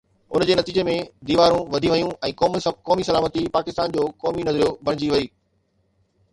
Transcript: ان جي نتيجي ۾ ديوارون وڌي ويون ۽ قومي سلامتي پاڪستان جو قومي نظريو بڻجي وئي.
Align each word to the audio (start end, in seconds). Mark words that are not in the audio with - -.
ان 0.37 0.43
جي 0.49 0.53
نتيجي 0.59 0.85
۾ 0.87 0.95
ديوارون 1.31 1.61
وڌي 1.75 1.91
ويون 1.91 2.09
۽ 2.29 2.33
قومي 2.87 3.07
سلامتي 3.11 3.45
پاڪستان 3.59 3.95
جو 3.99 4.09
قومي 4.27 4.51
نظريو 4.51 4.75
بڻجي 4.89 5.15
وئي. 5.15 5.33